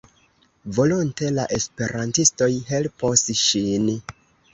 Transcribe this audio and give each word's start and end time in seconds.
Volonte 0.77 1.27
la 1.35 1.43
esperantistoj 1.57 2.47
helpos 2.71 3.25
ŝin. 3.43 3.87